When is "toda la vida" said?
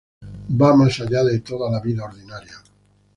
1.41-2.03